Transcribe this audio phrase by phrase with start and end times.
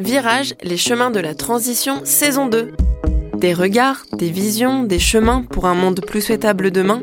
[0.00, 2.72] Virage, les chemins de la transition, saison 2.
[3.36, 7.02] Des regards, des visions, des chemins pour un monde plus souhaitable demain.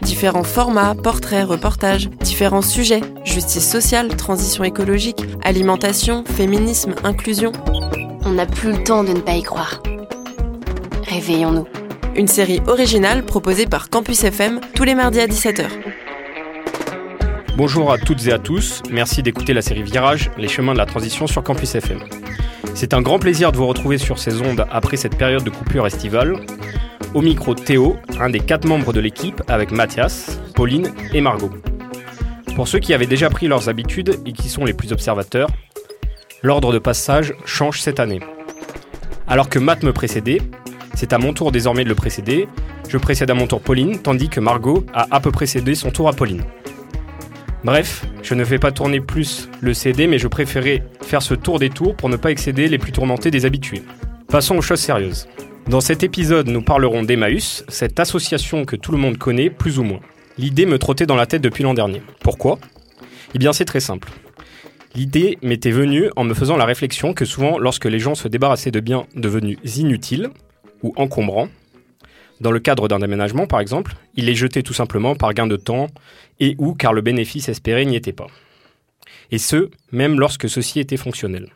[0.00, 7.52] Différents formats, portraits, reportages, différents sujets, justice sociale, transition écologique, alimentation, féminisme, inclusion.
[8.24, 9.82] On n'a plus le temps de ne pas y croire.
[11.08, 11.66] Réveillons-nous.
[12.16, 15.66] Une série originale proposée par Campus FM tous les mardis à 17h.
[17.58, 20.86] Bonjour à toutes et à tous, merci d'écouter la série Virage, les chemins de la
[20.86, 22.21] transition sur Campus FM.
[22.74, 25.86] C'est un grand plaisir de vous retrouver sur ces ondes après cette période de coupure
[25.86, 26.36] estivale.
[27.14, 31.50] Au micro Théo, un des quatre membres de l'équipe avec Mathias, Pauline et Margot.
[32.56, 35.48] Pour ceux qui avaient déjà pris leurs habitudes et qui sont les plus observateurs,
[36.42, 38.20] l'ordre de passage change cette année.
[39.28, 40.40] Alors que Matt me précédait,
[40.94, 42.48] c'est à mon tour désormais de le précéder,
[42.88, 46.08] je précède à mon tour Pauline, tandis que Margot a à peu précédé son tour
[46.08, 46.42] à Pauline.
[47.64, 51.60] Bref, je ne fais pas tourner plus le CD, mais je préférais faire ce tour
[51.60, 53.82] des tours pour ne pas excéder les plus tourmentés des habitués.
[54.26, 55.28] Passons aux choses sérieuses.
[55.68, 59.84] Dans cet épisode, nous parlerons d'Emmaüs, cette association que tout le monde connaît, plus ou
[59.84, 60.00] moins.
[60.38, 62.02] L'idée me trottait dans la tête depuis l'an dernier.
[62.20, 62.58] Pourquoi?
[63.34, 64.10] Eh bien, c'est très simple.
[64.96, 68.72] L'idée m'était venue en me faisant la réflexion que souvent, lorsque les gens se débarrassaient
[68.72, 70.30] de biens devenus inutiles
[70.82, 71.48] ou encombrants,
[72.42, 75.56] dans le cadre d'un aménagement par exemple, ils les jetaient tout simplement par gain de
[75.56, 75.86] temps
[76.40, 78.26] et ou car le bénéfice espéré n'y était pas.
[79.30, 81.48] Et ce, même lorsque ceci était fonctionnel.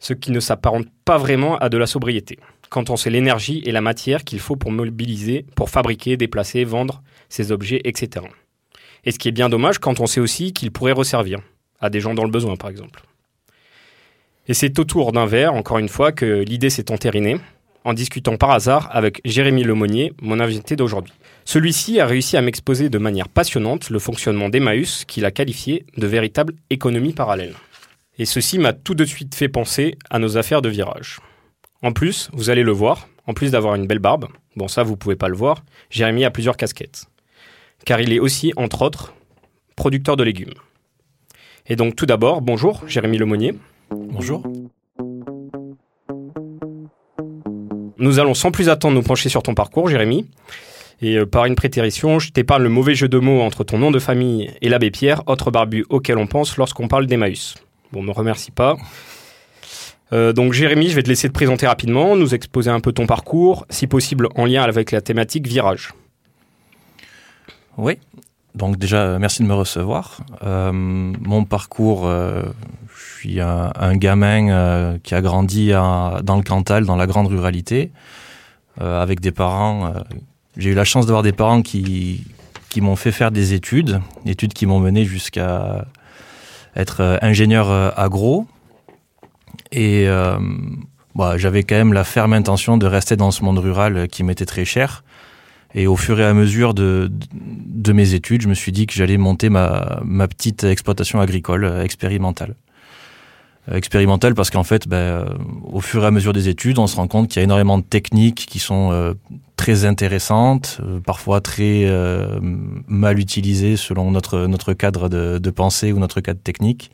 [0.00, 2.38] Ce qui ne s'apparente pas vraiment à de la sobriété,
[2.70, 7.02] quand on sait l'énergie et la matière qu'il faut pour mobiliser, pour fabriquer, déplacer, vendre
[7.28, 8.26] ces objets, etc.
[9.04, 11.40] Et ce qui est bien dommage quand on sait aussi qu'ils pourraient resservir,
[11.80, 13.02] à des gens dans le besoin par exemple.
[14.48, 17.36] Et c'est autour d'un verre, encore une fois, que l'idée s'est entérinée,
[17.84, 21.14] en discutant par hasard avec Jérémy Lemonnier, mon invité d'aujourd'hui.
[21.44, 26.06] Celui-ci a réussi à m'exposer de manière passionnante le fonctionnement d'Emmaüs qu'il a qualifié de
[26.06, 27.54] véritable économie parallèle.
[28.18, 31.20] Et ceci m'a tout de suite fait penser à nos affaires de virage.
[31.82, 34.96] En plus, vous allez le voir, en plus d'avoir une belle barbe, bon ça vous
[34.96, 37.06] pouvez pas le voir, Jérémy a plusieurs casquettes.
[37.86, 39.14] Car il est aussi, entre autres,
[39.74, 40.54] producteur de légumes.
[41.66, 43.54] Et donc tout d'abord, bonjour Jérémy Lemonnier.
[43.90, 44.42] Bonjour.
[48.00, 50.26] Nous allons sans plus attendre nous pencher sur ton parcours, Jérémy.
[51.02, 53.90] Et euh, par une prétérition, je t'épargne le mauvais jeu de mots entre ton nom
[53.90, 57.54] de famille et l'abbé Pierre, autre barbu auquel on pense lorsqu'on parle d'Emmaüs.
[57.92, 58.76] Bon, me remercie pas.
[60.12, 63.06] Euh, donc Jérémy, je vais te laisser te présenter rapidement, nous exposer un peu ton
[63.06, 65.92] parcours, si possible en lien avec la thématique virage.
[67.76, 67.98] Oui,
[68.54, 70.20] donc déjà, merci de me recevoir.
[70.42, 72.42] Euh, mon parcours, euh,
[73.20, 77.90] suis un, gamin euh, qui a grandi dans le Cantal, dans la grande ruralité,
[78.80, 79.86] euh, avec des parents.
[79.86, 80.00] euh,
[80.56, 82.24] J'ai eu la chance d'avoir des parents qui,
[82.70, 85.84] qui m'ont fait faire des études, études qui m'ont mené jusqu'à
[86.74, 88.46] être ingénieur agro.
[89.70, 90.08] Et
[91.14, 94.46] bah, j'avais quand même la ferme intention de rester dans ce monde rural qui m'était
[94.46, 95.04] très cher.
[95.74, 98.94] Et au fur et à mesure de, de mes études, je me suis dit que
[98.94, 102.54] j'allais monter ma, ma petite exploitation agricole expérimentale.
[103.70, 105.24] Euh, expérimentale parce qu'en fait, ben, euh,
[105.72, 107.78] au fur et à mesure des études, on se rend compte qu'il y a énormément
[107.78, 109.14] de techniques qui sont euh,
[109.56, 112.38] très intéressantes, euh, parfois très euh,
[112.86, 116.90] mal utilisées selon notre, notre cadre de, de pensée ou notre cadre technique.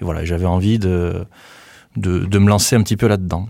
[0.00, 1.24] Et voilà, j'avais envie de,
[1.96, 3.48] de, de me lancer un petit peu là-dedans.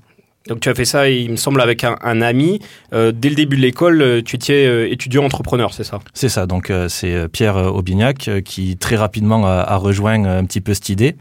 [0.48, 2.60] Donc tu as fait ça, il me semble, avec un, un ami.
[2.92, 6.00] Dès le début de l'école, tu étais étudiant entrepreneur, c'est ça?
[6.14, 10.72] C'est ça, donc c'est Pierre Aubignac qui très rapidement a, a rejoint un petit peu
[10.72, 11.16] cette idée.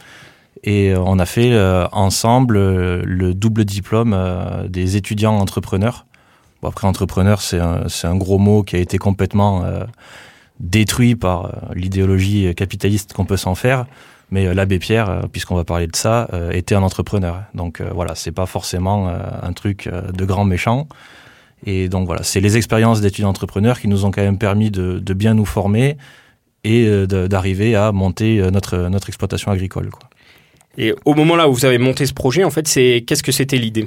[0.64, 4.16] Et euh, on a fait euh, ensemble euh, le double diplôme
[4.68, 6.06] des étudiants entrepreneurs.
[6.62, 9.64] Bon, après, entrepreneur, c'est un, gros mot qui a été complètement
[10.60, 13.86] détruit par l'idéologie capitaliste qu'on peut s'en faire.
[14.30, 17.44] Mais l'abbé Pierre, puisqu'on va parler de ça, était un entrepreneur.
[17.54, 20.90] Donc voilà, c'est pas forcément un truc de grand méchant.
[21.66, 25.14] Et donc voilà, c'est les expériences d'étudiants entrepreneurs qui nous ont quand même permis de,
[25.14, 25.96] bien nous former
[26.66, 29.92] et d'arriver à monter notre, exploitation agricole.
[30.80, 33.34] Et au moment là où vous avez monté ce projet, en fait, c'est qu'est-ce que
[33.34, 33.86] c'était l'idée?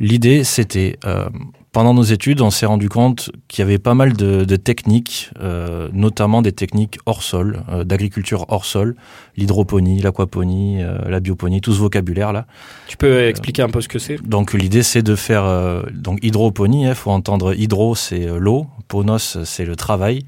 [0.00, 1.28] L'idée, c'était, euh,
[1.72, 5.30] pendant nos études, on s'est rendu compte qu'il y avait pas mal de, de techniques,
[5.40, 8.96] euh, notamment des techniques hors sol, euh, d'agriculture hors sol,
[9.36, 12.46] l'hydroponie, l'aquaponie, la bioponie, tout ce vocabulaire-là.
[12.86, 14.16] Tu peux expliquer un peu ce que c'est?
[14.26, 16.86] Donc l'idée c'est de faire donc hydroponie.
[16.86, 20.24] Il faut entendre hydro c'est l'eau, ponos c'est le travail.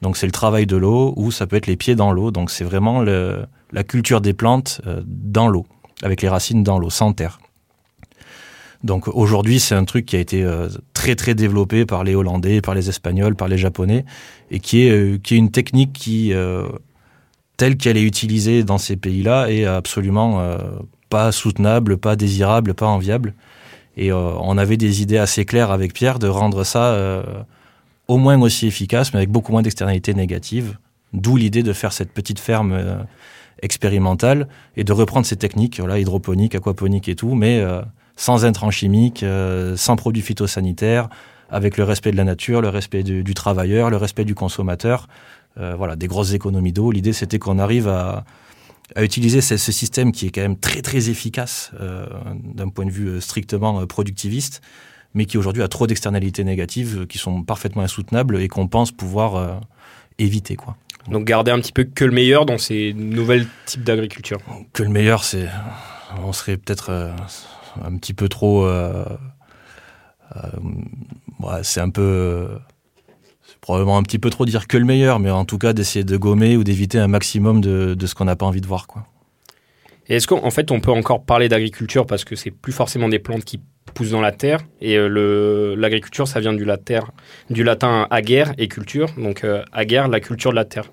[0.00, 2.30] Donc c'est le travail de l'eau ou ça peut être les pieds dans l'eau.
[2.30, 5.66] Donc c'est vraiment le, la culture des plantes euh, dans l'eau,
[6.02, 7.38] avec les racines dans l'eau, sans terre.
[8.84, 12.60] Donc aujourd'hui c'est un truc qui a été euh, très très développé par les Hollandais,
[12.60, 14.04] par les Espagnols, par les Japonais
[14.52, 16.32] et qui est euh, une technique qui
[17.56, 20.56] telle qu'elle est utilisée dans ces pays-là est absolument
[21.10, 23.34] pas soutenable, pas désirable, pas enviable.
[23.96, 27.24] Et on avait des idées assez claires avec Pierre de rendre ça
[28.06, 30.78] au moins aussi efficace, mais avec beaucoup moins d'externalités négatives.
[31.12, 33.04] D'où l'idée de faire cette petite ferme
[33.62, 37.62] expérimentale et de reprendre ces techniques, voilà, hydroponique, aquaponique et tout, mais
[38.16, 39.24] sans intrants chimiques,
[39.76, 41.08] sans produits phytosanitaires,
[41.50, 45.08] avec le respect de la nature, le respect du, travailleur, le respect du consommateur.
[45.58, 46.92] Euh, voilà, des grosses économies d'eau.
[46.92, 48.24] L'idée, c'était qu'on arrive à,
[48.96, 52.06] utiliser ce, système qui est quand même très très efficace euh,
[52.54, 54.62] d'un point de vue euh, strictement productiviste,
[55.14, 59.60] mais qui aujourd'hui a trop d'externalités négatives qui sont parfaitement insoutenables et qu'on pense pouvoir
[60.18, 60.56] éviter.
[60.56, 60.76] Quoi.
[61.10, 64.38] Donc garder un petit peu que le meilleur dans ces nouvelles types d'agriculture.
[64.72, 65.48] Que le meilleur, c'est,
[66.22, 66.90] on serait peut-être
[67.82, 68.68] un petit peu trop
[71.62, 72.48] c'est un peu
[73.60, 76.16] probablement un petit peu trop dire que le meilleur, mais en tout cas d'essayer de
[76.16, 78.86] gommer ou d'éviter un maximum de, ce qu'on n'a pas envie de voir.
[78.86, 79.06] Quoi.
[80.08, 83.18] Et est-ce qu'en fait on peut encore parler d'agriculture parce que c'est plus forcément des
[83.18, 83.60] plantes qui
[83.98, 86.64] poussent dans la terre et euh, l'agriculture ça vient du,
[87.50, 90.84] du latin aguerre et culture, donc euh, aguerre la culture de la terre.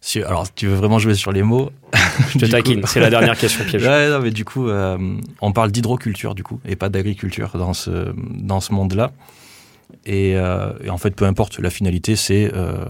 [0.00, 1.70] Si, alors, tu veux vraiment jouer sur les mots?
[2.32, 3.82] Je te taquine, c'est la dernière question piège.
[3.86, 4.98] Ouais, non, mais du coup, euh,
[5.40, 9.12] on parle d'hydroculture, du coup, et pas d'agriculture dans ce, dans ce monde-là.
[10.08, 12.84] Euh, et, en fait, peu importe, la finalité, c'est euh,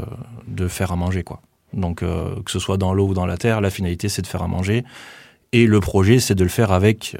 [0.49, 1.43] de faire à manger, quoi.
[1.75, 4.43] Donc, que ce soit dans l'eau ou dans la terre, la finalité, c'est de faire
[4.43, 4.83] à manger.
[5.53, 7.17] Et le projet, c'est de le faire avec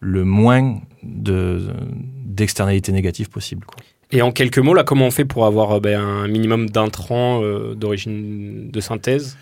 [0.00, 3.64] le moins d'externalités négatives possible.
[3.66, 3.76] Quoi.
[4.10, 7.42] Et en quelques mots, là, comment on fait pour avoir ben, un minimum d'intrants
[7.74, 9.36] d'origine de synthèse?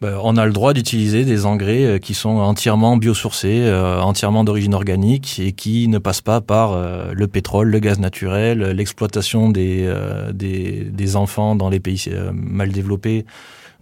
[0.00, 4.44] Ben, on a le droit d'utiliser des engrais euh, qui sont entièrement biosourcés, euh, entièrement
[4.44, 9.50] d'origine organique et qui ne passent pas par euh, le pétrole, le gaz naturel, l'exploitation
[9.50, 9.92] des,
[10.32, 13.26] des, des, enfants dans les pays mal développés,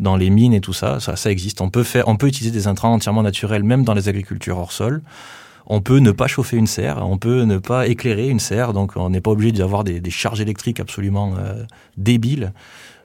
[0.01, 0.99] dans les mines et tout ça.
[0.99, 1.61] Ça, ça existe.
[1.61, 4.73] On peut faire, on peut utiliser des intrants entièrement naturels, même dans les agricultures hors
[4.73, 5.03] sol.
[5.69, 8.93] On peut ne pas chauffer une serre, on peut ne pas éclairer une serre, donc
[8.97, 11.35] on n'est pas obligé d'avoir des, des charges électriques absolument
[11.97, 12.53] débiles.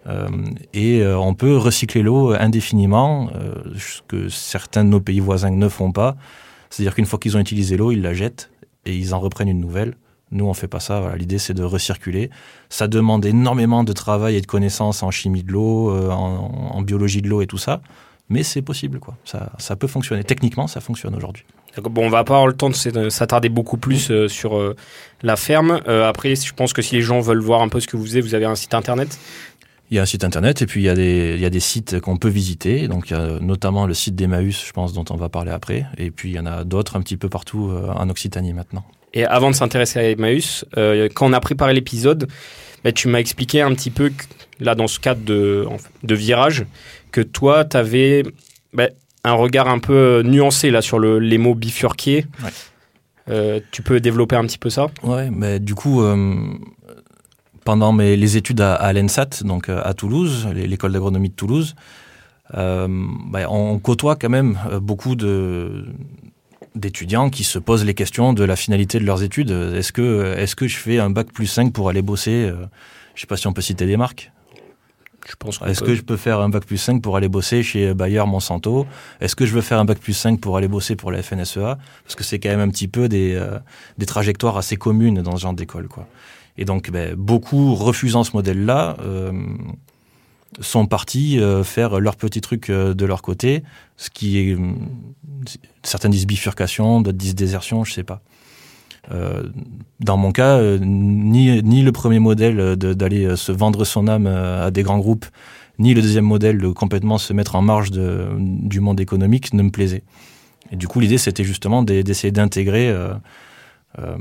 [0.07, 0.27] Euh,
[0.74, 5.51] et euh, on peut recycler l'eau indéfiniment, euh, ce que certains de nos pays voisins
[5.51, 6.15] ne font pas.
[6.69, 8.51] C'est-à-dire qu'une fois qu'ils ont utilisé l'eau, ils la jettent
[8.86, 9.95] et ils en reprennent une nouvelle.
[10.31, 11.15] Nous, on fait pas ça.
[11.15, 12.31] L'idée, c'est de recirculer.
[12.69, 17.30] Ça demande énormément de travail et de connaissances en chimie de l'eau, en, biologie de
[17.30, 17.81] l'eau et tout ça.
[18.30, 19.15] Mais c'est possible, quoi.
[19.24, 20.24] Ça peut fonctionner.
[20.24, 21.45] Techniquement, ça fonctionne aujourd'hui.
[21.81, 24.75] Bon, on va pas avoir le temps de s'attarder beaucoup plus sur
[25.24, 25.81] la ferme.
[25.88, 28.22] après, je pense que si les gens veulent voir un peu ce que vous faisiez,
[28.22, 29.18] vous avez un site internet?
[29.94, 31.50] Il y a un site internet et puis il y a des, il y a
[31.52, 32.88] des sites qu'on peut visiter.
[32.88, 35.86] Donc il y a notamment le site d'Emmaüs, je pense, dont on va parler après.
[35.98, 38.84] Et puis il y en a d'autres un petit peu partout euh, en Occitanie maintenant.
[39.14, 42.28] Et avant de s'intéresser à Emmaüs, euh, quand on a préparé l'épisode,
[42.84, 44.12] bah, tu m'as expliqué un petit peu,
[44.60, 45.68] là dans ce cadre de,
[46.02, 46.66] de virage,
[47.12, 48.24] que toi, tu avais
[48.74, 48.90] bah,
[49.24, 52.25] un regard un peu nuancé là sur le, les mots bifurqués.
[53.30, 54.88] Euh, tu peux développer un petit peu ça?
[55.02, 56.02] Ouais, mais du coup,
[57.64, 61.75] pendant mes, les études à, l'ENSAT, donc euh, à Toulouse, l'école d'agronomie de Toulouse,
[62.56, 62.88] euh,
[63.28, 65.86] bah, on côtoie quand même euh, beaucoup de
[66.75, 69.52] d'étudiants qui se posent les questions de la finalité de leurs études.
[69.52, 72.68] Est-ce que, est-ce que je fais un bac plus 5 pour aller bosser Je ne
[73.16, 74.31] sais pas si on peut citer des marques.
[75.28, 77.94] Je pense Est-ce que je peux faire un bac plus 5 pour aller bosser chez
[77.94, 78.86] Bayer Monsanto?
[79.22, 81.77] Est-ce que je veux faire un bac plus 5 pour aller bosser pour la FNSEA
[82.03, 83.42] Parce que c'est quand même un petit peu des,
[83.98, 85.88] des trajectoires assez communes dans ce genre d'école.
[85.88, 86.08] quoi.
[86.58, 89.32] Et donc, ben, beaucoup refusant ce modèle-là, euh,
[90.60, 93.63] sont partis euh, faire leur petit truc euh, de leur côté,
[93.98, 94.58] ce qui est
[95.82, 98.22] certains disent bifurcation, d'autres disent désertion, je sais pas.
[99.10, 104.83] Dans mon cas, ni, ni le premier modèle d'aller se vendre son âme à des
[104.83, 105.25] grands groupes,
[105.79, 109.63] ni le deuxième modèle de complètement se mettre en marge de, du monde économique ne
[109.63, 110.03] me plaisait.
[110.72, 112.93] Et du coup, l'idée, c'était justement d'essayer d'intégrer
[114.00, 114.17] euh,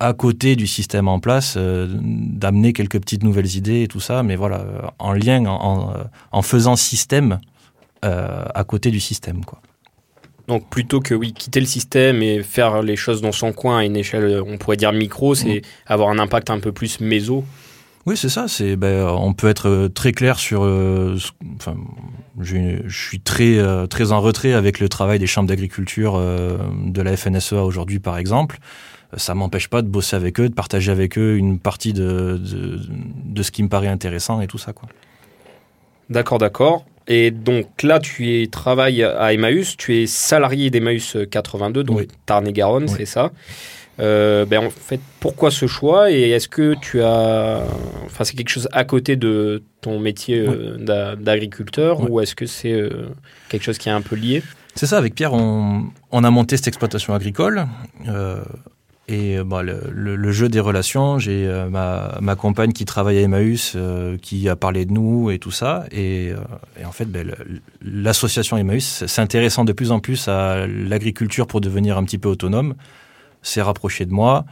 [0.00, 4.22] à côté du système en place, euh, d'amener quelques petites nouvelles idées et tout ça,
[4.22, 5.94] mais voilà, euh, en lien, en,
[6.30, 7.38] en faisant système
[8.02, 9.62] à côté du système, quoi.
[10.48, 13.84] Donc plutôt que oui quitter le système et faire les choses dans son coin à
[13.84, 15.92] une échelle, on pourrait dire micro, c'est mm.
[15.92, 17.44] avoir un impact un peu plus méso.
[18.06, 18.48] Oui, c'est ça.
[18.48, 20.60] C'est ben, on peut être très clair sur.
[20.60, 21.76] enfin,
[22.38, 23.58] je, je, suis très
[23.88, 28.58] très en retrait avec le travail des chambres d'agriculture de la FNSEA aujourd'hui, par exemple
[29.16, 33.42] ça m'empêche pas de bosser avec eux, de partager avec eux une partie de, de,
[33.42, 34.72] ce qui me paraît intéressant et tout ça.
[34.72, 34.88] quoi.
[36.10, 36.84] D'accord, d'accord.
[37.06, 42.88] Et donc là, tu es, travailles à Emmaüs, tu es salarié d'Emmaüs 82, donc Tarn-et-Garonne,
[42.88, 43.30] c'est ça.
[44.00, 47.62] Euh, ben en fait, pourquoi ce choix et est-ce que tu as,
[48.04, 52.72] enfin, c'est quelque chose à côté de ton métier euh, d'agriculteur ou est-ce que c'est
[52.72, 53.08] euh,
[53.48, 54.42] quelque chose qui est un peu lié?
[54.74, 57.66] C'est ça, avec Pierre, on, on, a monté cette exploitation agricole.
[58.08, 58.42] Euh,
[59.06, 63.20] et bah, le, le, jeu des relations, j'ai euh, ma, ma, compagne qui travaille à
[63.20, 65.84] Emmaüs, euh, qui a parlé de nous et tout ça.
[65.90, 66.38] Et, euh,
[66.80, 67.34] et en fait, ben,
[67.82, 72.74] l'association Emmaüs, s'intéressant de plus en plus à l'agriculture pour devenir un petit peu autonome,
[73.42, 74.46] s'est rapproché de moi.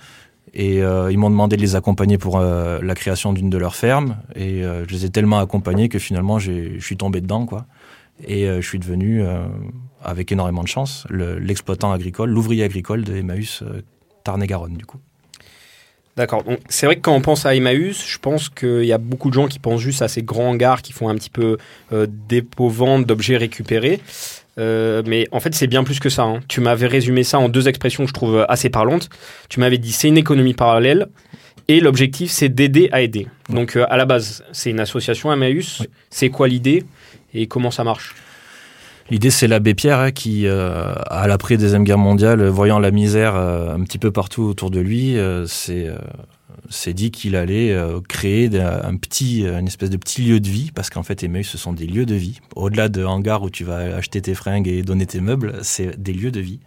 [0.55, 4.19] Et ils m'ont demandé de les accompagner pour la création d'une de leurs fermes.
[4.37, 7.65] Et je les ai tellement accompagnés que finalement, je suis tombé dedans, quoi.
[8.23, 9.25] Et je suis devenu,
[10.03, 13.63] avec énormément de chance, l'exploitant agricole, l'ouvrier agricole de Emmaüs
[14.25, 14.99] Tarn-et-Garonne, du coup.
[16.17, 16.45] D'accord.
[16.45, 19.31] Donc c'est vrai que quand on pense à Emmaüs, je pense qu'il y a beaucoup
[19.31, 21.57] de gens qui pensent juste à ces grands hangars qui font un petit peu
[21.93, 23.99] euh, dépôt-vente d'objets récupérés.
[24.59, 26.25] Euh, mais en fait, c'est bien plus que ça.
[26.25, 26.41] Hein.
[26.49, 29.09] Tu m'avais résumé ça en deux expressions que je trouve assez parlantes.
[29.49, 31.07] Tu m'avais dit c'est une économie parallèle
[31.69, 33.27] et l'objectif c'est d'aider à aider.
[33.49, 35.83] Donc euh, à la base, c'est une association Emmaüs.
[36.11, 36.85] C'est quoi l'idée
[37.33, 38.15] et comment ça marche?
[39.13, 43.75] L'idée, c'est l'abbé Pierre hein, qui, euh, à l'après-deuxième guerre mondiale, voyant la misère euh,
[43.75, 47.77] un petit peu partout autour de lui, euh, s'est dit qu'il allait
[48.09, 51.59] créer un petit, une espèce de petit lieu de vie, parce qu'en fait, Emmaüs, ce
[51.59, 52.41] sont des lieux de vie.
[52.57, 56.15] Au-delà de hangars où tu vas acheter tes fringues et donner tes meubles, c'est des
[56.15, 56.61] lieux de vie.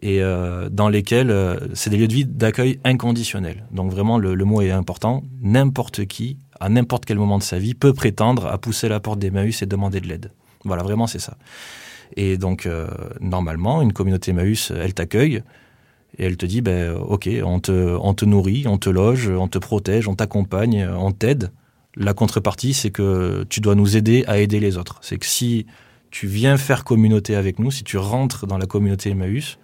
[0.00, 0.22] Et
[0.70, 1.34] dans lesquels
[1.74, 3.66] c'est des lieux de vie d'accueil inconditionnel.
[3.72, 5.22] Donc vraiment, le, le mot est important.
[5.42, 9.18] N'importe qui, à n'importe quel moment de sa vie, peut prétendre à pousser la porte
[9.18, 10.30] d'Emmaüs et demander de l'aide.
[10.64, 11.36] Voilà, vraiment, c'est ça.
[12.16, 12.88] Et donc, euh,
[13.20, 15.42] normalement, une communauté Emmaüs, elle t'accueille
[16.18, 19.48] et elle te dit, ben, ok, on te, on te nourrit, on te loge, on
[19.48, 21.50] te protège, on t'accompagne, on t'aide.
[21.96, 24.98] La contrepartie, c'est que tu dois nous aider à aider les autres.
[25.02, 25.66] C'est que si
[26.10, 29.58] tu viens faire communauté avec nous, si tu rentres dans la communauté Emmaüs,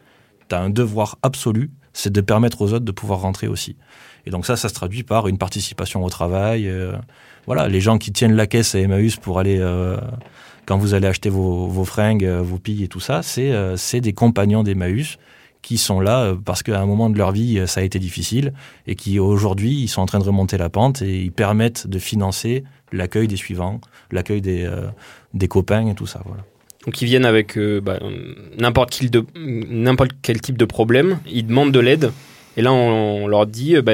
[0.48, 3.76] tu as un devoir absolu, c'est de permettre aux autres de pouvoir rentrer aussi.
[4.26, 6.68] Et donc ça, ça se traduit par une participation au travail.
[6.68, 6.96] Euh,
[7.46, 9.98] voilà, les gens qui tiennent la caisse à Emmaüs pour aller euh,
[10.66, 13.76] quand vous allez acheter vos, vos fringues, euh, vos pilles et tout ça, c'est euh,
[13.92, 15.18] des compagnons d'Emmaüs
[15.62, 18.52] qui sont là euh, parce qu'à un moment de leur vie, ça a été difficile
[18.87, 21.99] et qui aujourd'hui, ils sont en train de remonter la pente et ils permettent de
[21.99, 23.80] financer l'accueil des suivants,
[24.11, 24.71] l'accueil des,
[25.33, 26.23] des copains et tout ça.
[26.25, 26.42] Voilà.
[26.85, 27.99] Donc ils viennent avec bah,
[28.59, 29.11] n'importe quel,
[30.23, 32.12] quel, type de problème, ils demandent de l'aide.
[32.56, 33.92] Et là, on, leur dit, bah,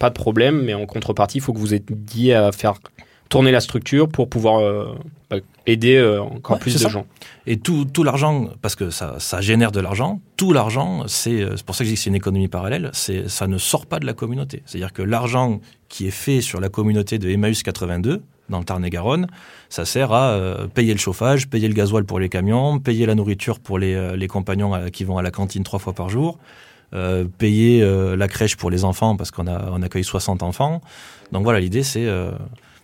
[0.00, 2.80] pas de problème, mais en contrepartie, il faut que vous aidiez à faire
[3.28, 4.94] tourner la structure pour pouvoir euh,
[5.30, 7.06] bah, aider euh, encore plus de gens.
[7.46, 11.56] Et tout, tout l'argent, parce que ça, ça génère de l'argent, tout l'argent, c'est euh,
[11.64, 14.06] pour ça que je dis que c'est une économie parallèle, ça ne sort pas de
[14.06, 14.62] la communauté.
[14.66, 19.26] C'est-à-dire que l'argent qui est fait sur la communauté de Emmaüs 82, dans le Tarn-et-Garonne,
[19.68, 23.60] ça sert à payer le chauffage, payer le gasoil pour les camions, payer la nourriture
[23.60, 26.38] pour les, les compagnons qui vont à la cantine trois fois par jour,
[27.36, 27.84] payer
[28.16, 30.80] la crèche pour les enfants parce qu'on on accueille 60 enfants.
[31.30, 32.08] Donc voilà, l'idée c'est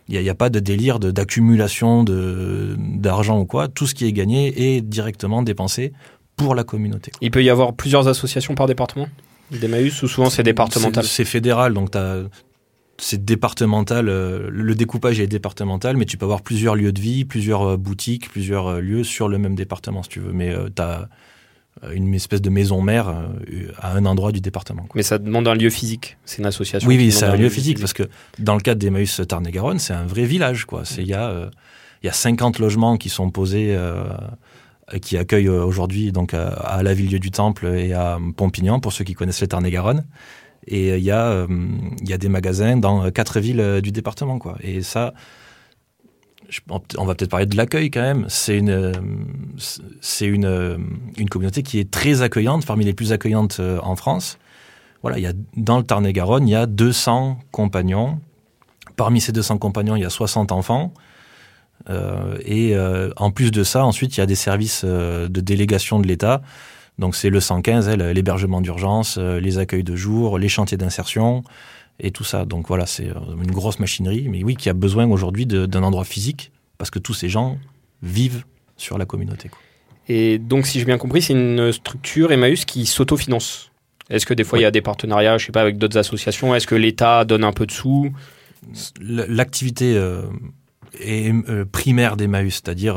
[0.09, 3.69] il n'y a, pas de délire d'accumulation de, d'argent ou quoi.
[3.69, 5.93] Tout ce qui est gagné est directement dépensé
[6.37, 7.13] pour la communauté.
[7.21, 9.09] Il peut y avoir plusieurs associations par département?
[9.51, 11.05] D'Emmaüs ou souvent c'est départemental?
[11.05, 11.91] C'est fédéral, donc
[12.99, 17.25] c'est départemental, euh, le découpage est départemental, mais tu peux avoir plusieurs lieux de vie,
[17.25, 20.33] plusieurs euh, boutiques, plusieurs euh, lieux sur le même département si tu veux.
[20.33, 21.05] Mais tu as euh,
[21.93, 24.87] une espèce de maison mère euh, à un endroit du département.
[24.95, 26.17] Mais ça demande un lieu physique.
[26.25, 26.89] C'est une association.
[26.89, 28.05] Oui, oui, c'est un lieu physique, parce que
[28.39, 30.65] dans le cadre d'Emmaüs Tarn-et-Garonne, c'est un vrai village.
[30.65, 30.85] Quoi.
[30.99, 31.51] Il y, a, euh,
[32.03, 33.77] il y a 50 logements qui sont posés,
[35.03, 39.15] qui accueillent aujourd'hui donc à, la Ville du Temple et à Pompignan, pour ceux qui
[39.15, 40.05] connaissent le Tarn-et-Garonne.
[40.67, 41.47] Et il y, a,
[42.01, 44.39] il y a des magasins dans quatre villes du département.
[44.39, 44.57] Quoi.
[44.63, 45.13] Et ça,
[46.71, 48.27] on va peut-être parler de l'accueil quand même.
[48.29, 48.93] C'est une,
[50.01, 50.79] c'est une,
[51.17, 54.39] une communauté qui est très accueillante, parmi les plus accueillantes euh, en France.
[55.03, 58.19] Voilà, il y a, dans le Tarn-et-Garonne, il y a 200 compagnons.
[58.97, 60.93] Parmi ces 200 compagnons, il y a 60 enfants.
[61.91, 65.99] Euh, et euh, en plus de ça, ensuite, il y a des services de délégation
[65.99, 66.43] de l'État.
[66.99, 71.43] Donc c'est le 115, l'hébergement d'urgence, les accueils de jour, les chantiers d'insertion,
[72.01, 72.45] et tout ça.
[72.45, 76.05] Donc voilà, c'est euh, une grosse machinerie, mais oui, qui a besoin aujourd'hui d'un endroit
[76.05, 77.59] physique, parce que tous ces gens
[78.03, 78.45] vivent
[78.77, 79.51] sur la communauté.
[80.09, 83.71] Et donc, si j'ai bien compris, c'est une structure Emmaüs qui s'autofinance.
[84.11, 86.55] Est-ce que des fois il y a des partenariats, je sais pas, avec d'autres associations?
[86.55, 88.13] Est-ce que l'État donne un peu de sous?
[89.01, 90.23] L'activité euh,
[91.01, 92.97] euh, primaire d'Emmaüs, c'est-à-dire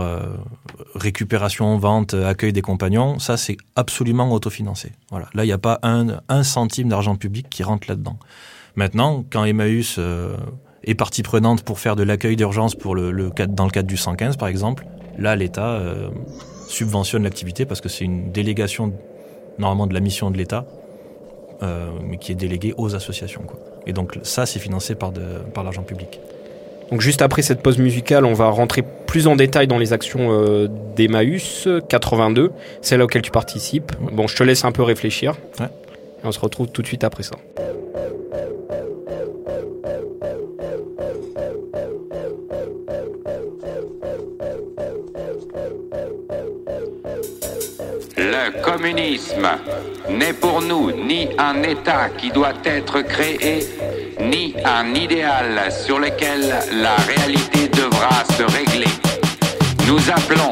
[0.96, 4.92] récupération, vente, accueil des compagnons, ça c'est absolument autofinancé.
[5.12, 5.30] Voilà.
[5.34, 8.20] Là, il n'y a pas un, un centime d'argent public qui rentre là-dedans.
[8.78, 10.38] Maintenant, quand Emmaüs euh,
[10.84, 13.98] est partie prenante pour faire de l'accueil d'urgence pour le, le, dans le cadre du
[13.98, 14.86] 115 par exemple,
[15.18, 16.10] là l'État euh,
[16.68, 18.94] subventionne l'activité parce que c'est une délégation
[19.58, 20.68] normalement de la mission de l'État,
[21.64, 23.42] euh, mais qui est déléguée aux associations.
[23.48, 23.58] Quoi.
[23.88, 25.24] Et donc ça, c'est financé par, de,
[25.56, 26.20] par l'argent public.
[26.92, 30.32] Donc juste après cette pause musicale, on va rentrer plus en détail dans les actions
[30.32, 33.92] euh, d'Emmaüs 82, celle auquel tu participes.
[34.12, 35.36] Bon, je te laisse un peu réfléchir.
[35.60, 35.66] Ouais.
[36.28, 37.38] Et on se retrouve tout de suite après ça.
[48.18, 49.48] Le communisme
[50.10, 53.66] n'est pour nous ni un État qui doit être créé,
[54.20, 56.42] ni un idéal sur lequel
[56.82, 58.92] la réalité devra se régler.
[59.88, 60.52] Nous appelons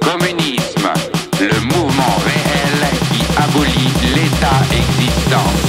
[0.00, 0.92] communisme
[1.40, 4.97] le mouvement réel qui abolit l'État existant.
[5.30, 5.67] dollars.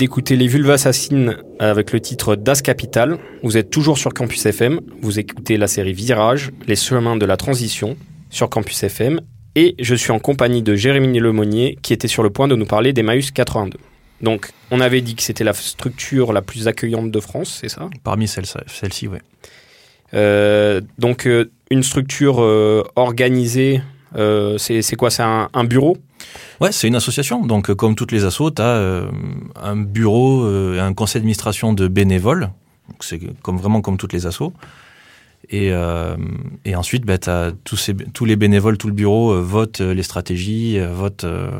[0.00, 3.18] D'écouter Les Vulves Assassines avec le titre Das Capital.
[3.42, 4.80] Vous êtes toujours sur Campus FM.
[5.02, 7.98] Vous écoutez la série Virage, les chemins de la transition
[8.30, 9.20] sur Campus FM.
[9.56, 12.64] Et je suis en compagnie de Jérémy Lemonnier qui était sur le point de nous
[12.64, 13.76] parler d'Emmaüs 82.
[14.22, 17.90] Donc, on avait dit que c'était la structure la plus accueillante de France, c'est ça?
[18.02, 19.18] Parmi celles- celles-ci, oui.
[20.14, 23.82] Euh, Donc, euh, une structure euh, organisée,
[24.16, 25.96] euh, c'est quoi C'est un, bureau?
[26.60, 27.44] Ouais, c'est une association.
[27.46, 29.04] Donc, euh, comme toutes les assos, tu as
[29.62, 32.50] un bureau euh, un conseil d'administration de bénévoles.
[33.00, 34.52] C'est comme, vraiment comme toutes les assos.
[35.48, 36.16] Et, euh,
[36.74, 37.18] ensuite, bah,
[37.64, 41.50] tous, les bénévoles, tout le bureau euh, votent euh, les stratégies, euh, votent euh,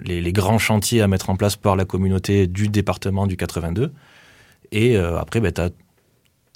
[0.00, 3.92] les, grands chantiers à mettre en place par la communauté du département du 82.
[4.72, 5.62] Et euh, après, bah, tu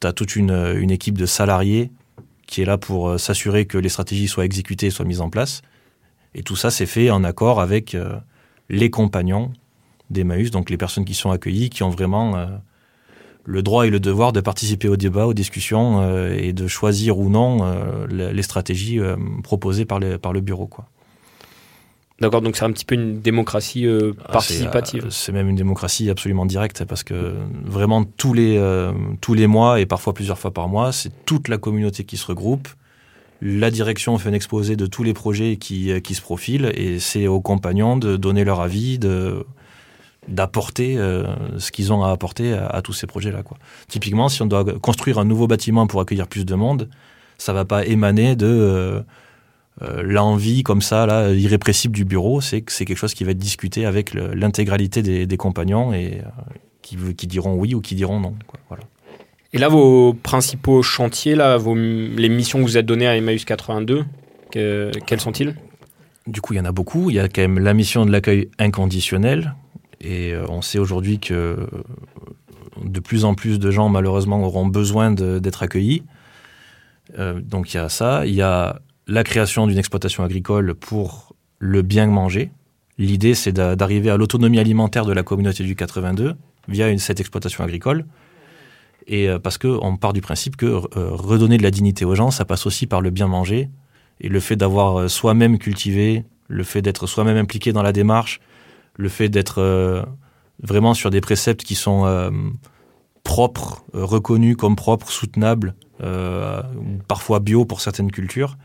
[0.06, 1.90] as, toute une équipe de salariés
[2.48, 5.62] qui est là pour euh, s'assurer que les stratégies soient exécutées, soient mises en place.
[6.34, 8.18] Et tout ça, c'est fait en accord avec euh,
[8.68, 9.52] les compagnons
[10.10, 12.46] d'Emmaüs, donc les personnes qui sont accueillies, qui ont vraiment euh,
[13.44, 15.88] le droit et le devoir de participer au débat, aux discussions
[16.32, 17.64] et de choisir ou non
[18.06, 19.00] le- les stratégies
[19.42, 20.66] proposées par, par le bureau.
[20.66, 20.86] Quoi.
[22.20, 25.02] D'accord, donc c'est un petit peu une démocratie euh, Ah, participative.
[25.02, 29.34] c'est, euh, C'est même une démocratie absolument directe parce que vraiment tous les, euh, tous
[29.34, 32.66] les mois et parfois plusieurs fois par mois, c'est toute la communauté qui se regroupe.
[33.40, 37.28] La direction fait un exposé de tous les projets qui, qui se profilent et c'est
[37.28, 39.46] aux compagnons de donner leur avis, de,
[40.26, 41.24] d'apporter euh,
[41.58, 43.44] ce qu'ils ont à apporter à, à tous ces projets-là.
[43.44, 43.56] Quoi.
[43.86, 46.88] Typiquement, si on doit construire un nouveau bâtiment pour accueillir plus de monde,
[47.38, 49.04] ça va pas émaner de
[49.82, 52.40] euh, l'envie comme ça, là, irrépressible du bureau.
[52.40, 56.20] C'est que c'est quelque chose qui va être discuté avec l'intégralité des, des compagnons et
[56.24, 56.30] euh,
[56.82, 58.34] qui, qui diront oui ou qui diront non.
[58.46, 58.60] Quoi.
[58.68, 58.84] Voilà.
[59.52, 63.44] Et là, vos principaux chantiers, là, vos, les missions que vous êtes données à Emmaüs
[63.44, 64.04] 82,
[64.50, 65.54] que- quels sont-ils?
[66.26, 67.08] Du coup, il y en a beaucoup.
[67.10, 69.54] Il y a quand même la mission de l'accueil inconditionnel.
[70.00, 71.56] Et euh, on sait aujourd'hui que
[72.84, 76.02] de plus en plus de gens, malheureusement, auront besoin d'être accueillis.
[77.18, 78.26] Euh, donc il y a ça.
[78.26, 82.52] Il y a la création d'une exploitation agricole pour le bien manger.
[82.98, 86.36] L'idée, c'est d'a- d'arriver à l'autonomie alimentaire de la communauté du 82
[86.68, 88.04] via une, cette exploitation agricole.
[89.06, 92.30] Et euh, parce qu'on part du principe que euh, redonner de la dignité aux gens,
[92.30, 93.70] ça passe aussi par le bien manger.
[94.20, 98.40] Et le fait d'avoir euh, soi-même cultivé, le fait d'être soi-même impliqué dans la démarche,
[98.96, 100.04] le fait d'être
[100.62, 102.32] vraiment sur des préceptes qui sont
[103.22, 105.74] propres, reconnus comme propres, soutenables,
[107.06, 108.56] parfois bio pour certaines cultures,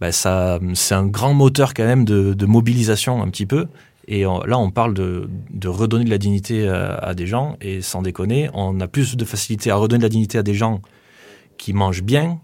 [0.00, 3.66] ben ça, c'est un grand moteur quand même de, de mobilisation un petit peu.
[4.06, 7.82] Et là, on parle de, de redonner de la dignité à, à des gens, et
[7.82, 10.80] sans déconner, on a plus de facilité à redonner de la dignité à des gens
[11.58, 12.40] qui mangent bien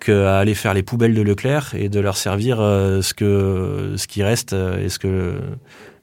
[0.00, 4.06] qu'à aller faire les poubelles de Leclerc et de leur servir euh, ce, que, ce
[4.06, 5.38] qui reste euh, et ce que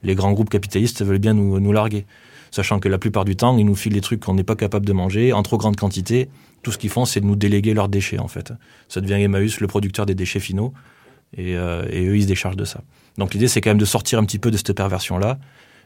[0.02, 2.06] les grands groupes capitalistes veulent bien nous, nous larguer.
[2.50, 4.86] Sachant que la plupart du temps, ils nous filent des trucs qu'on n'est pas capable
[4.86, 6.28] de manger en trop grande quantité.
[6.62, 8.52] Tout ce qu'ils font, c'est de nous déléguer leurs déchets, en fait.
[8.88, 10.72] Ça devient Emmaüs, le producteur des déchets finaux,
[11.36, 12.80] et, euh, eux, ils se déchargent de ça.
[13.16, 15.38] Donc l'idée, c'est quand même de sortir un petit peu de cette perversion-là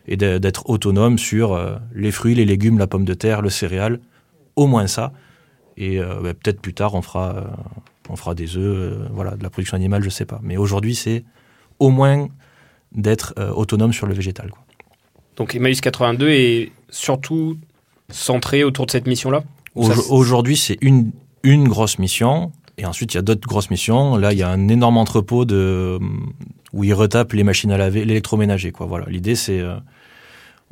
[0.06, 4.00] et d'être autonome sur euh, les fruits, les légumes, la pomme de terre, le céréal,
[4.56, 5.12] au moins ça.
[5.76, 7.56] Et euh, bah, peut-être plus tard, on fera,
[8.08, 10.40] on fera des œufs, voilà, de la production animale, je sais pas.
[10.42, 11.24] Mais aujourd'hui, c'est
[11.78, 12.28] au moins
[12.92, 14.50] d'être autonome sur le végétal.
[15.36, 17.56] Donc Emmaüs 82 est surtout
[18.10, 19.42] centré autour de cette mission-là?
[19.74, 22.52] Au- Aujourd'hui, c'est une, une grosse mission.
[22.78, 24.16] Et ensuite, il y a d'autres grosses missions.
[24.16, 25.98] Là, il y a un énorme entrepôt de,
[26.72, 28.72] où ils retapent les machines à laver, l'électroménager.
[28.72, 28.86] Quoi.
[28.86, 29.06] Voilà.
[29.08, 29.60] L'idée, c'est.
[29.60, 29.76] euh,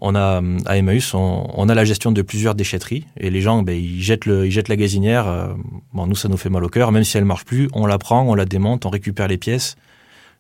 [0.03, 3.07] on a, à Emmaüs, on, on a la gestion de plusieurs déchetteries.
[3.19, 5.29] Et les gens, ben, ils, jettent le, ils jettent la gazinière.
[5.29, 5.49] euh,
[5.93, 6.91] bon, nous, ça nous fait mal au cœur.
[6.91, 9.77] Même si elle marche plus, on la prend, on la démonte, on récupère les pièces.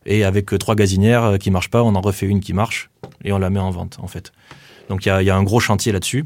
[0.06, 2.88] Et avec euh, trois gazinières qui marchent pas, on en refait une qui marche.
[3.22, 4.32] Et on la met en vente, en fait.
[4.88, 6.24] Donc, il y a, il y a un gros chantier là-dessus.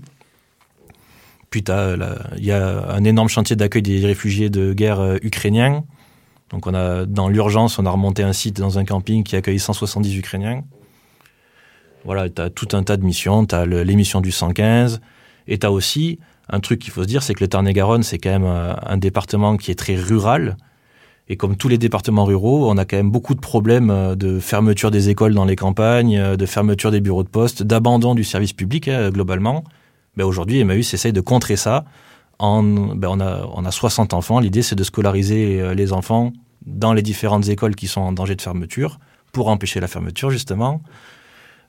[1.50, 1.96] Puis la-
[2.36, 5.84] il y a un énorme chantier d'accueil des réfugiés de guerre euh, ukrainiens.
[6.50, 9.58] Donc on a dans l'urgence, on a remonté un site dans un camping qui accueille
[9.58, 10.62] 170 Ukrainiens.
[12.04, 15.00] Voilà, tu as tout un tas de missions, tu as l'émission du 115
[15.48, 16.18] et tu as aussi
[16.50, 18.98] un truc qu'il faut se dire, c'est que le Tarn-et-Garonne, c'est quand même euh, un
[18.98, 20.56] département qui est très rural.
[21.30, 24.38] Et comme tous les départements ruraux, on a quand même beaucoup de problèmes euh, de
[24.38, 28.24] fermeture des écoles dans les campagnes, euh, de fermeture des bureaux de poste, d'abandon du
[28.24, 29.64] service public hein, globalement.
[30.16, 31.84] Ben aujourd'hui, Emmaüs essaye de contrer ça.
[32.38, 34.40] En, ben on, a, on a 60 enfants.
[34.40, 36.32] L'idée, c'est de scolariser euh, les enfants
[36.66, 38.98] dans les différentes écoles qui sont en danger de fermeture
[39.32, 40.82] pour empêcher la fermeture, justement.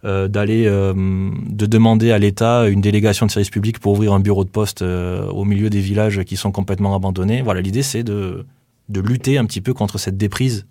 [0.03, 4.19] Euh, d'aller, euh, de demander à l'État une délégation de service public pour ouvrir un
[4.19, 7.41] bureau de poste au milieu des villages qui sont complètement abandonnés.
[7.41, 8.45] Voilà, l'idée, c'est de,
[8.89, 10.67] de lutter un petit peu contre cette déprise.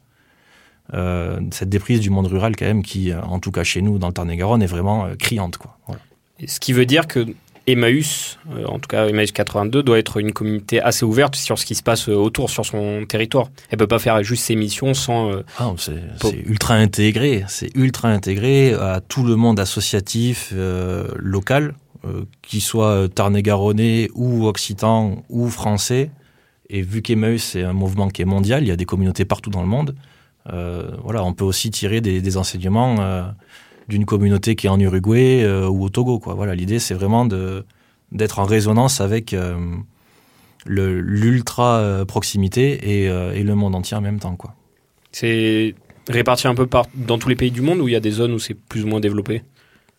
[0.92, 4.12] cette déprise du monde rural quand même qui, en tout cas chez nous dans le
[4.12, 5.56] Tarn-et-Garonne, est vraiment criante.
[5.56, 5.76] Quoi.
[5.86, 6.00] Voilà.
[6.46, 7.26] Ce qui veut dire que
[7.66, 11.64] Emmaüs, euh, en tout cas Emmaüs 82, doit être une communauté assez ouverte sur ce
[11.64, 13.48] qui se passe euh, autour, sur son territoire.
[13.70, 15.30] Elle peut pas faire juste ses missions sans...
[15.32, 15.94] euh, Ah, c'est
[16.46, 21.74] ultra intégré, c'est ultra intégré à tout le monde associatif euh, local,
[22.04, 26.10] euh, qu'il soit tarn-et-garonnais ou occitan ou français.
[26.68, 29.50] Et vu qu'Emmaüs c'est un mouvement qui est mondial, il y a des communautés partout
[29.50, 29.94] dans le monde.
[30.52, 32.96] euh, voilà, on peut aussi tirer des, des enseignements
[33.88, 36.18] d'une communauté qui est en Uruguay euh, ou au Togo.
[36.18, 36.34] Quoi.
[36.34, 37.64] Voilà, l'idée c'est vraiment de
[38.12, 39.56] d'être en résonance avec euh,
[40.66, 44.36] le- l'ultra euh, proximité et, et le monde entier en même temps.
[44.36, 44.54] Quoi.
[45.12, 45.74] C'est
[46.08, 48.10] réparti un peu par, dans tous les pays du monde où il y a des
[48.10, 49.42] zones où c'est plus ou moins développé?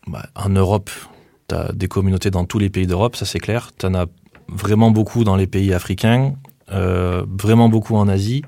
[0.07, 0.91] Bah, en Europe,
[1.47, 3.71] tu as des communautés dans tous les pays d'Europe, ça c'est clair.
[3.77, 4.05] Tu en as
[4.47, 6.35] vraiment beaucoup dans les pays africains,
[6.71, 8.43] euh, vraiment beaucoup en Asie.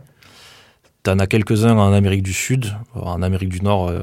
[1.03, 2.77] Tu en as quelques-uns en Amérique du Sud.
[2.93, 4.01] En Amérique du Nord, euh,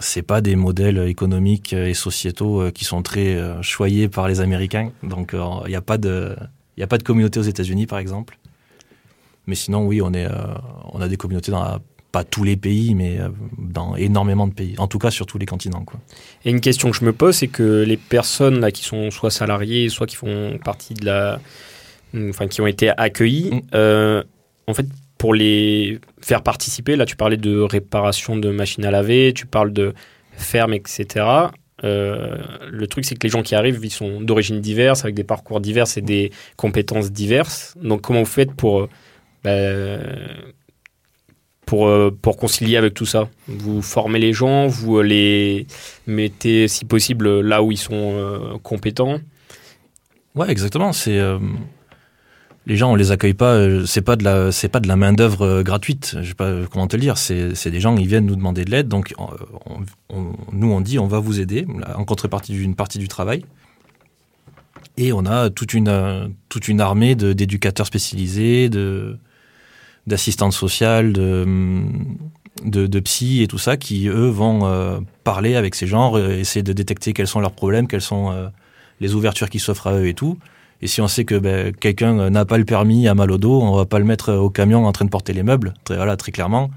[0.00, 4.40] c'est pas des modèles économiques et sociétaux euh, qui sont très euh, choyés par les
[4.40, 4.90] Américains.
[5.02, 6.34] Donc il n'y a, pas de-
[6.76, 8.38] y a pas de communauté aux États-Unis, par exemple.
[9.46, 10.32] Mais sinon, oui, on, est, euh,
[10.92, 11.78] on a des communautés dans
[12.12, 14.74] pas tous les pays, mais euh, dans énormément de pays.
[14.78, 15.84] En tout cas, sur tous les continents.
[15.84, 16.00] Quoi.
[16.44, 19.30] Et une question que je me pose, c'est que les personnes là qui sont soit
[19.30, 21.40] salariées, soit qui font partie de la,
[22.28, 23.60] enfin qui ont été accueillies, Mm.
[23.74, 24.22] euh,
[24.66, 24.86] en fait,
[25.18, 29.72] pour les faire participer, là, tu parlais de réparation de machines à laver, tu parles
[29.72, 29.94] de
[30.32, 31.50] ferme, etc.
[31.84, 32.36] Euh,
[32.70, 35.60] le truc, c'est que les gens qui arrivent, ils sont d'origines diverses, avec des parcours
[35.60, 37.74] divers et des compétences diverses.
[37.82, 38.88] Donc, comment vous faites pour, euh,
[39.44, 40.50] bah,
[41.64, 43.28] pour, euh, pour concilier avec tout ça?
[43.46, 45.66] Vous formez les gens, vous les
[46.06, 49.20] mettez, si possible, là où ils sont compétents?
[50.34, 50.92] Ouais, exactement.
[50.92, 51.18] C'est
[52.66, 53.52] les gens, on les accueille pas.
[53.54, 56.16] euh, C'est pas de la, c'est pas de la main d'œuvre gratuite.
[56.20, 57.18] Je sais pas euh, comment te le dire.
[57.18, 58.88] C'est, des gens qui viennent nous demander de l'aide.
[58.88, 59.24] Donc, euh,
[60.10, 63.44] on- nous, on dit, on va vous aider en contrepartie d'une partie du travail.
[64.96, 69.16] Et on a toute une, euh, toute une armée d'éducateurs spécialisés, de
[70.06, 71.76] d'assistantes sociales, de,
[72.64, 76.62] de, psy et tout ça, qui eux vont euh, parler avec ces gens, euh, essayer
[76.62, 78.48] de détecter quels sont leurs problèmes, quelles sont euh,
[79.00, 80.38] les ouvertures qui s'offrent à eux et tout.
[80.82, 83.38] Et si on sait que ben, quelqu'un euh, n'a pas le permis, a mal au
[83.38, 85.96] dos, on va pas le mettre au camion en train de porter les meubles, très,
[85.96, 86.70] voilà, très clairement.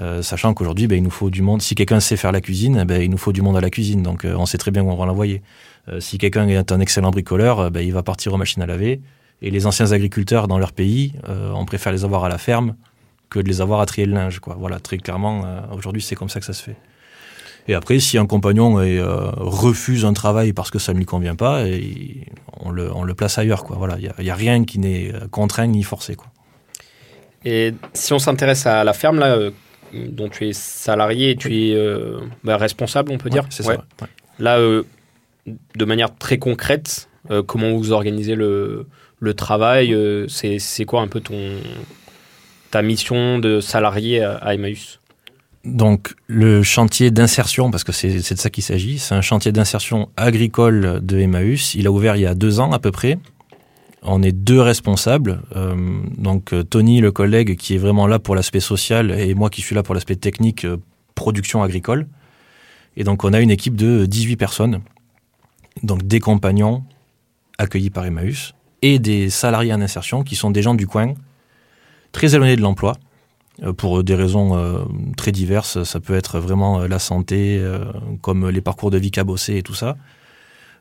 [0.00, 1.60] Euh, sachant qu'aujourd'hui, ben, il nous faut du monde.
[1.60, 4.02] Si quelqu'un sait faire la cuisine, ben, il nous faut du monde à la cuisine.
[4.02, 5.42] Donc, euh, on sait très bien où on va l'envoyer.
[5.88, 8.66] Euh, si quelqu'un est un excellent bricoleur, euh, ben, il va partir aux machines à
[8.66, 9.00] laver.
[9.42, 12.74] Et les anciens agriculteurs dans leur pays, euh, on préfère les avoir à la ferme
[13.30, 14.40] que de les avoir à trier le linge.
[14.40, 14.56] Quoi.
[14.58, 16.76] Voilà, très clairement, euh, aujourd'hui, c'est comme ça que ça se fait.
[17.68, 21.04] Et après, si un compagnon est, euh, refuse un travail parce que ça ne lui
[21.04, 22.26] convient pas, et
[22.60, 23.62] on, le, on le place ailleurs.
[23.62, 23.76] Quoi.
[23.76, 26.14] Voilà, il n'y a, rien qui n'est euh, contraint ni forcé.
[26.14, 26.28] Quoi.
[27.44, 29.50] Et si on s'intéresse à la ferme, là, euh,
[29.92, 33.44] dont tu es salarié et tu es euh, bah, responsable, on peut dire?
[33.50, 33.76] c'est Ouais.
[33.76, 33.84] ça.
[34.02, 34.08] ouais.
[34.38, 34.58] Là,
[35.76, 37.08] de manière très concrète,
[37.46, 38.86] comment vous organisez le,
[39.18, 39.96] le travail
[40.28, 41.56] C'est c'est quoi un peu ton,
[42.70, 44.97] ta mission de salarié à, à Emmaüs?
[45.68, 50.08] Donc, le chantier d'insertion, parce que c'est de ça qu'il s'agit, c'est un chantier d'insertion
[50.16, 51.74] agricole de Emmaüs.
[51.74, 53.18] Il a ouvert il y a deux ans à peu près.
[54.02, 55.42] On est deux responsables.
[55.56, 55.76] Euh,
[56.16, 59.60] donc, euh, Tony, le collègue, qui est vraiment là pour l'aspect social, et moi qui
[59.60, 60.78] suis là pour l'aspect technique, euh,
[61.14, 62.06] production agricole.
[62.96, 64.80] Et donc, on a une équipe de 18 personnes.
[65.82, 66.82] Donc, des compagnons
[67.58, 71.14] accueillis par Emmaüs et des salariés en insertion qui sont des gens du coin,
[72.12, 72.94] très éloignés de l'emploi,
[73.76, 74.84] pour des raisons euh,
[75.16, 75.82] très diverses.
[75.84, 77.84] Ça peut être vraiment euh, la santé, euh,
[78.20, 79.96] comme les parcours de vie cabossés et tout ça.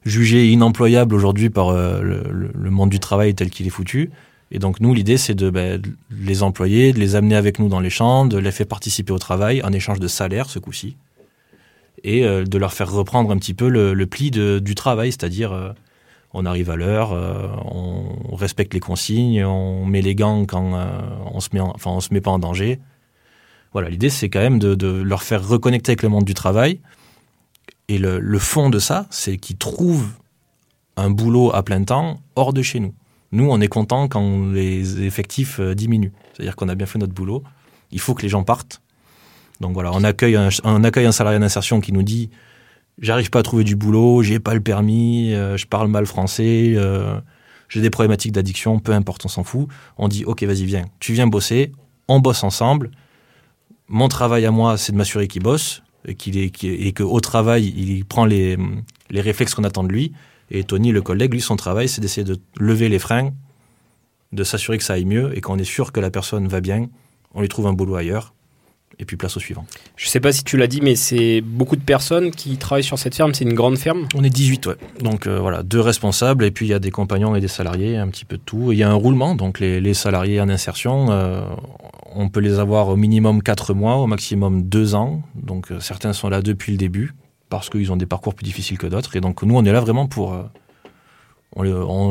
[0.07, 4.09] Jugés inemployables aujourd'hui par euh, le, monde du travail tel qu'il est foutu.
[4.51, 5.89] Et donc nous, l'idée, c'est de, ben, de
[6.21, 9.19] les employer, de les amener avec nous dans les champs, de les faire participer au
[9.19, 10.95] travail en échange de salaire ce coup-ci,
[12.05, 15.71] et euh, de leur faire reprendre un petit peu le, pli du travail, c'est-à-dire euh,
[16.33, 20.85] on arrive à l'heure, euh, on respecte les consignes, on met les gants quand euh,
[21.33, 22.79] on se met, en- enfin se met pas en danger.
[23.73, 26.79] Voilà, l'idée c'est quand même de, leur faire reconnecter avec le monde du travail.
[27.89, 30.09] Et le, le fond de ça, c'est qu'ils trouvent
[30.97, 32.93] un boulot à plein temps hors de chez nous.
[33.31, 36.11] Nous, on est content quand les effectifs euh, diminuent.
[36.33, 37.43] C'est-à-dire qu'on a bien fait notre boulot.
[37.91, 38.81] Il faut que les gens partent.
[39.61, 42.29] Donc voilà, on accueille un, on accueille un salarié d'insertion qui nous dit
[42.99, 46.73] j'arrive pas à trouver du boulot, j'ai pas le permis, euh, je parle mal français,
[46.75, 47.19] euh,
[47.69, 49.67] j'ai des problématiques d'addiction, peu importe, on s'en fout.
[49.97, 51.71] On dit ok, vas-y, viens, tu viens bosser,
[52.07, 52.91] on bosse ensemble.
[53.87, 57.73] Mon travail à moi, c'est de m'assurer qu'il bosse et qu'il est, et qu'au travail,
[57.75, 58.57] il prend les,
[59.09, 60.13] les réflexes qu'on attend de lui.
[60.49, 63.33] Et Tony, le collègue, lui, son travail, c'est d'essayer de lever les freins,
[64.31, 66.87] de s'assurer que ça aille mieux et qu'on est sûr que la personne va bien.
[67.33, 68.33] On lui trouve un boulot ailleurs.
[68.99, 69.65] Et puis place au suivant.
[69.95, 72.97] Je sais pas si tu l'as dit, mais c'est beaucoup de personnes qui travaillent sur
[72.97, 73.33] cette ferme.
[73.33, 74.07] C'est une grande ferme.
[74.15, 74.75] On est 18, ouais.
[75.01, 77.97] Donc euh, voilà, deux responsables, et puis il y a des compagnons et des salariés,
[77.97, 78.71] un petit peu de tout.
[78.71, 81.41] Il y a un roulement, donc les, les salariés en insertion, euh,
[82.15, 85.21] on peut les avoir au minimum 4 mois, au maximum 2 ans.
[85.35, 87.13] Donc euh, certains sont là depuis le début,
[87.49, 89.15] parce qu'ils ont des parcours plus difficiles que d'autres.
[89.15, 90.35] Et donc nous, on est là vraiment pour...
[91.55, 91.63] on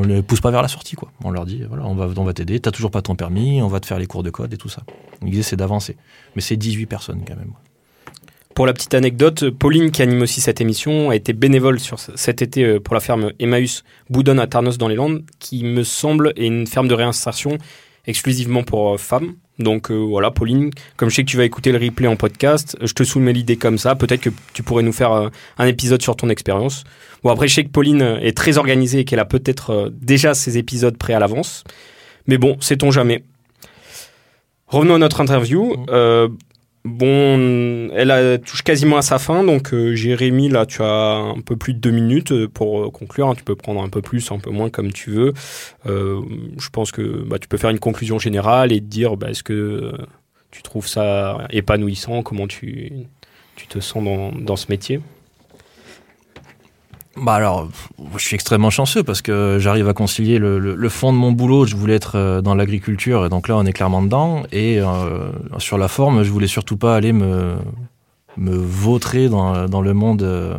[0.03, 1.13] les, les pousse pas vers la sortie, quoi.
[1.25, 3.69] On leur dit, voilà, on va, on va t'aider, t'as toujours pas ton permis, on
[3.69, 4.83] va te faire les cours de code et tout ça.
[5.23, 5.97] L'idée, c'est d'avancer.
[6.35, 7.53] Mais c'est 18 personnes, quand même.
[8.55, 12.13] Pour la petite anecdote, Pauline, qui anime aussi cette émission, a été bénévole sur ce-
[12.17, 15.85] cet été euh, pour la ferme Emmaüs Boudonne à Tarnos dans les Landes, qui me
[15.85, 17.59] semble est une ferme de réinsertion
[18.07, 19.35] exclusivement pour euh, femmes.
[19.59, 22.77] Donc euh, voilà, Pauline, comme je sais que tu vas écouter le replay en podcast,
[22.83, 23.95] je te soumets l'idée comme ça.
[23.95, 26.85] Peut-être que tu pourrais nous faire euh, un épisode sur ton expérience.
[27.23, 29.91] Bon, après, je sais que Pauline euh, est très organisée et qu'elle a peut-être euh,
[29.93, 31.65] déjà ses épisodes prêts à l'avance.
[32.27, 33.25] Mais bon, sait-on jamais.
[34.67, 35.77] Revenons à notre interview.
[36.87, 41.57] Bon, elle touche quasiment à sa fin, donc euh, Jérémy, là, tu as un peu
[41.57, 43.29] plus de deux minutes euh, pour euh, conclure.
[43.29, 43.35] hein.
[43.35, 45.33] Tu peux prendre un peu plus, un peu moins, comme tu veux.
[45.85, 49.43] Je pense que bah, tu peux faire une conclusion générale et te dire, bah, est-ce
[49.43, 49.95] que
[50.53, 52.23] tu trouves ça épanouissant?
[52.23, 52.93] Comment tu,
[53.69, 55.01] te sens dans ce métier?
[57.17, 57.69] Bah alors,
[58.17, 61.33] je suis extrêmement chanceux parce que j'arrive à concilier le, le- le fond de mon
[61.33, 61.65] boulot.
[61.65, 64.43] Je voulais être euh, dans l'agriculture et donc là, on est clairement dedans.
[64.53, 67.55] Et euh, sur la forme, je voulais surtout pas aller me,
[68.37, 70.57] me vautrer dans, dans le monde euh,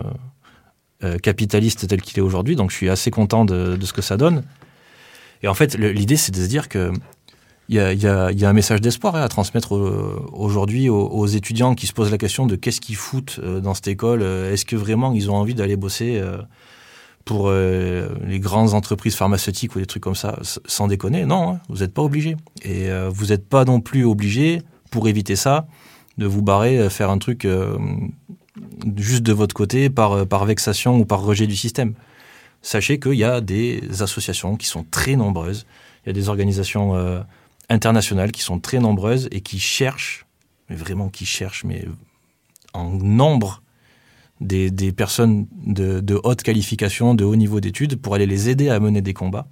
[1.04, 2.56] euh, capitaliste tel qu'il est aujourd'hui.
[2.56, 4.44] Donc, je suis assez content de, de ce que ça donne.
[5.44, 6.92] Et en fait, l'idée, c'est de se dire que
[7.70, 11.94] il y a, un message d'espoir hein, à transmettre euh, aujourd'hui aux, étudiants qui se
[11.94, 14.22] posent la question de qu'est-ce qu'ils foutent euh, dans cette école.
[14.22, 16.22] Euh, Est-ce que vraiment ils ont envie d'aller bosser
[17.26, 21.80] pour les grandes entreprises pharmaceutiques ou des trucs comme ça Sans déconner, non, hein, vous
[21.80, 22.38] n'êtes pas obligé.
[22.64, 25.68] Et vous n'êtes pas non plus obligé, pour éviter ça,
[26.18, 27.46] de vous barrer, faire un truc
[28.96, 31.96] juste de votre côté par, vexation ou par rejet du système.
[32.62, 35.66] sachez qu'il y a des associations qui sont très nombreuses,
[36.06, 36.96] il y a des organisations
[37.70, 40.26] internationales qui sont très nombreuses et qui cherchent,
[40.70, 41.86] mais vraiment qui cherchent, mais
[42.74, 43.62] en nombre,
[44.40, 49.02] des, personnes de, haute qualification, de haut niveau d'études, pour aller les aider à mener
[49.02, 49.48] des combats.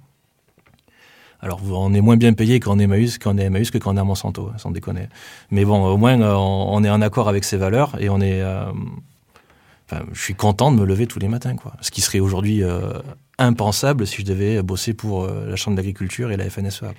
[1.40, 4.00] Alors, on est moins bien payé quand on est Emmaüs, Emmaüs que quand on est
[4.00, 5.08] à Monsanto, sans déconner.
[5.50, 8.40] Mais bon, au moins, euh, on, est en accord avec ces valeurs et on est.
[8.42, 8.72] euh,
[9.88, 11.74] Enfin, je suis content de me lever tous les matins, quoi.
[11.80, 12.94] Ce qui serait aujourd'hui euh,
[13.38, 16.92] impensable si je devais bosser pour la Chambre d'agriculture et la FNSEA.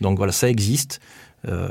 [0.00, 1.00] Donc voilà, ça existe.
[1.48, 1.68] Euh,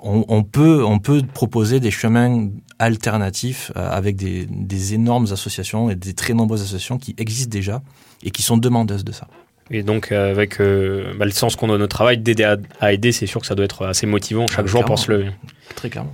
[0.00, 5.90] on, on peut, on peut proposer des chemins alternatifs euh, avec des, des énormes associations
[5.90, 7.82] et des très nombreuses associations qui existent déjà
[8.24, 9.28] et qui sont demandeuses de ça.
[9.70, 12.92] Et donc, euh, avec euh, bah, le sens qu'on donne au travail, d'aider à, à
[12.92, 14.96] aider, c'est sûr que ça doit être assez motivant chaque Ah, jour pour clairement.
[14.96, 15.30] se lever.
[15.76, 16.10] Très clairement.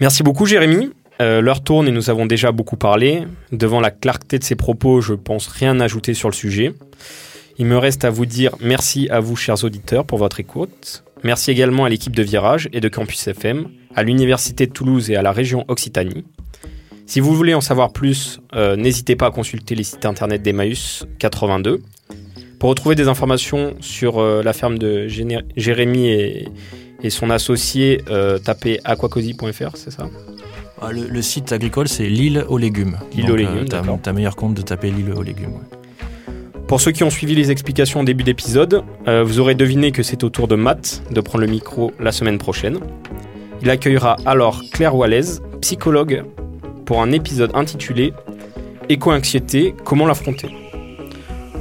[0.00, 0.90] Merci beaucoup, Jérémy.
[1.20, 3.24] Euh, L'heure tourne et nous avons déjà beaucoup parlé.
[3.50, 6.72] Devant la clarté de ces propos, je pense rien ajouter sur le sujet.
[7.58, 11.04] Il me reste à vous dire merci à vous, chers auditeurs, pour votre écoute.
[11.24, 13.66] Merci également à l'équipe de Virage et de Campus FM,
[13.96, 16.24] à l'Université de Toulouse et à la région Occitanie.
[17.06, 21.06] Si vous voulez en savoir plus, euh, n'hésitez pas à consulter les sites internet d'Emmaüs
[21.18, 21.80] 82.
[22.60, 26.48] Pour retrouver des informations sur euh, la ferme de Géné- Jérémy et,
[27.02, 30.08] et son associé, euh, tapez aquacosi.fr, c'est ça?
[30.80, 32.98] Ah, Le, le site agricole, c'est l'île aux légumes.
[33.16, 35.54] L'île aux légumes, t'as- meilleur compte de taper l'île aux légumes.
[35.54, 35.87] ouais.
[36.68, 40.02] Pour ceux qui ont suivi les explications au début d'épisode, euh, vous aurez deviné que
[40.02, 42.78] c'est au tour de Matt de prendre le micro la semaine prochaine.
[43.62, 46.24] Il accueillera alors Claire Wallaise, psychologue,
[46.84, 48.12] pour un épisode intitulé
[48.90, 50.50] Éco-anxiété, comment l'affronter?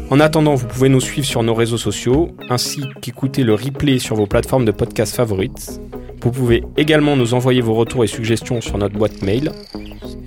[0.09, 4.17] En attendant, vous pouvez nous suivre sur nos réseaux sociaux, ainsi qu'écouter le replay sur
[4.17, 5.79] vos plateformes de podcast favorites.
[6.21, 9.53] Vous pouvez également nous envoyer vos retours et suggestions sur notre boîte mail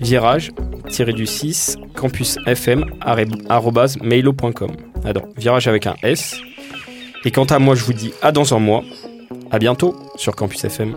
[0.01, 4.71] virage-du-6 campusfm@mailo.com.
[5.05, 6.37] Alors, virage avec un S.
[7.25, 8.83] Et quant à moi, je vous dis à dans un mois.
[9.51, 10.95] À bientôt sur Campus FM.